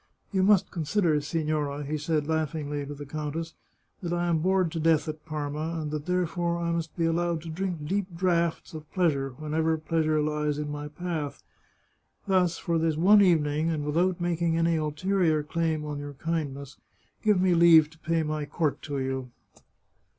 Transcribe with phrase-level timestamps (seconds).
[0.33, 3.53] "You must consider, signora," he said laughingly to the countess,"
[4.01, 7.43] that I am bored to death at Parma, and that therefore I must be allowed
[7.43, 11.43] to drink deep draughts of pleasure whenever pleasure lies in my path.
[12.25, 16.77] Thus, for this one evening, and without making any ulterior claim on your kindness,
[17.21, 19.29] give me leave to pay my court to you.